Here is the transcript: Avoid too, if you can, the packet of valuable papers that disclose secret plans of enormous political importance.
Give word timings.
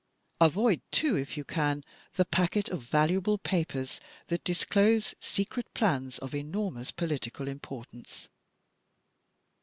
Avoid 0.39 0.81
too, 0.89 1.15
if 1.15 1.37
you 1.37 1.43
can, 1.45 1.83
the 2.15 2.25
packet 2.25 2.69
of 2.69 2.81
valuable 2.81 3.37
papers 3.37 3.99
that 4.29 4.43
disclose 4.43 5.13
secret 5.19 5.71
plans 5.75 6.17
of 6.17 6.33
enormous 6.33 6.89
political 6.89 7.47
importance. 7.47 8.27